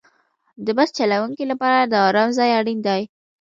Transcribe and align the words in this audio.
د 0.65 0.67
بس 0.77 0.89
چلوونکي 0.97 1.45
لپاره 1.51 1.79
د 1.81 1.93
آرام 2.07 2.29
ځای 2.37 2.49
اړین 2.59 2.79
دی. 2.87 3.01